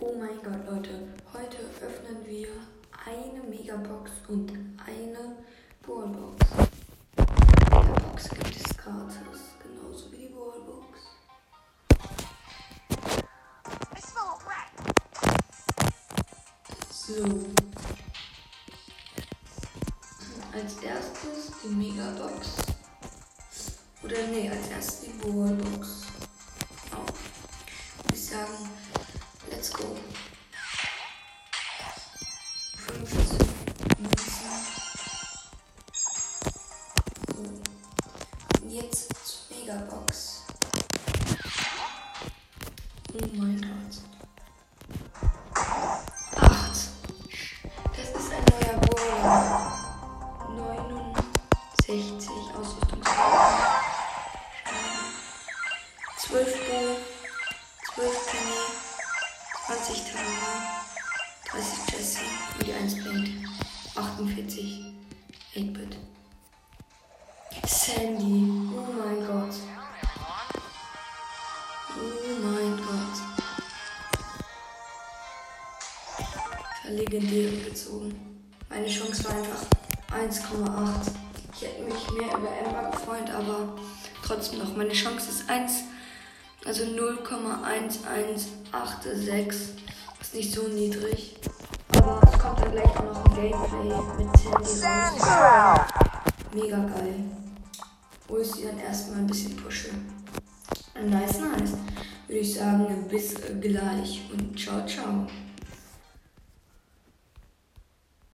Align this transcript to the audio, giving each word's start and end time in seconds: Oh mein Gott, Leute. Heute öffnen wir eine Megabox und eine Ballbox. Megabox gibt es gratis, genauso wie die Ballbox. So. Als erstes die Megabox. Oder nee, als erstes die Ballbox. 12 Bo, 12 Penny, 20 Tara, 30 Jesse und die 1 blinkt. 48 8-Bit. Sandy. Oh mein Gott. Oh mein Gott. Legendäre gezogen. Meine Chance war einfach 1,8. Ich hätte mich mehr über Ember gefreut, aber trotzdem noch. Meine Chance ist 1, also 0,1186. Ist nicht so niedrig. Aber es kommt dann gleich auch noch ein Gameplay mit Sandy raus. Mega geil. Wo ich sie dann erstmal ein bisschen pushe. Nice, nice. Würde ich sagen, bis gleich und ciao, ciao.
Oh 0.00 0.14
mein 0.16 0.40
Gott, 0.44 0.64
Leute. 0.70 1.08
Heute 1.32 1.56
öffnen 1.84 2.24
wir 2.24 2.48
eine 3.04 3.42
Megabox 3.48 4.12
und 4.28 4.52
eine 4.86 5.36
Ballbox. 5.84 6.46
Megabox 7.16 8.28
gibt 8.28 8.56
es 8.56 8.76
gratis, 8.76 9.40
genauso 9.60 10.12
wie 10.12 10.18
die 10.18 10.28
Ballbox. 10.28 11.00
So. 16.92 17.24
Als 20.52 20.76
erstes 20.82 21.52
die 21.64 21.74
Megabox. 21.74 22.56
Oder 24.04 24.28
nee, 24.30 24.48
als 24.48 24.68
erstes 24.68 25.00
die 25.00 25.26
Ballbox. 25.26 26.07
12 56.28 56.60
Bo, 56.68 56.96
12 57.96 58.26
Penny, 58.26 58.37
20 59.84 60.12
Tara, 60.12 60.82
30 61.52 61.94
Jesse 61.94 62.20
und 62.58 62.66
die 62.66 62.72
1 62.72 62.94
blinkt. 62.94 63.48
48 63.94 64.86
8-Bit. 65.54 65.96
Sandy. 67.64 68.50
Oh 68.74 68.92
mein 68.92 69.24
Gott. 69.24 69.54
Oh 71.96 72.32
mein 72.42 72.76
Gott. 72.76 73.16
Legendäre 76.88 77.56
gezogen. 77.58 78.44
Meine 78.68 78.88
Chance 78.88 79.24
war 79.24 79.36
einfach 79.36 79.62
1,8. 80.12 81.12
Ich 81.54 81.62
hätte 81.62 81.82
mich 81.82 82.10
mehr 82.10 82.36
über 82.36 82.50
Ember 82.50 82.90
gefreut, 82.90 83.30
aber 83.30 83.78
trotzdem 84.24 84.58
noch. 84.58 84.76
Meine 84.76 84.92
Chance 84.92 85.30
ist 85.30 85.48
1, 85.48 85.84
also 86.68 86.84
0,1186. 86.84 89.54
Ist 90.20 90.34
nicht 90.34 90.52
so 90.52 90.68
niedrig. 90.68 91.36
Aber 91.96 92.20
es 92.30 92.38
kommt 92.38 92.60
dann 92.60 92.72
gleich 92.72 92.94
auch 92.96 93.04
noch 93.04 93.24
ein 93.24 93.34
Gameplay 93.34 93.94
mit 94.18 94.36
Sandy 94.66 95.20
raus. 95.20 95.80
Mega 96.52 96.76
geil. 96.76 97.24
Wo 98.26 98.36
ich 98.36 98.52
sie 98.52 98.64
dann 98.64 98.78
erstmal 98.78 99.20
ein 99.20 99.26
bisschen 99.26 99.56
pushe. 99.56 99.88
Nice, 100.94 101.38
nice. 101.38 101.72
Würde 102.26 102.40
ich 102.40 102.54
sagen, 102.54 103.06
bis 103.08 103.36
gleich 103.60 104.28
und 104.30 104.58
ciao, 104.58 104.84
ciao. 104.86 105.26